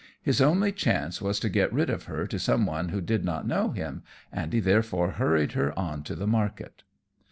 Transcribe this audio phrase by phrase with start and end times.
[0.19, 3.45] His only chance was to get rid of her to some one who did not
[3.45, 6.81] know him, and he therefore hurried her on to the market.